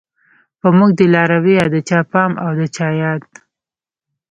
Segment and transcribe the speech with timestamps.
[0.59, 3.21] په موږ دی لارويه د چا پام او د چا ياد